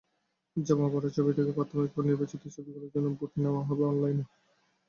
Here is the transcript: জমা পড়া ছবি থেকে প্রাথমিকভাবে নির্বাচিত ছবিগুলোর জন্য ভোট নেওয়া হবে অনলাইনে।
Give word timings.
জমা 0.57 0.87
পড়া 0.93 1.09
ছবি 1.15 1.31
থেকে 1.37 1.51
প্রাথমিকভাবে 1.51 2.07
নির্বাচিত 2.07 2.41
ছবিগুলোর 2.55 2.93
জন্য 2.93 3.07
ভোট 3.17 3.31
নেওয়া 3.43 3.61
হবে 3.67 3.83
অনলাইনে। 3.85 4.23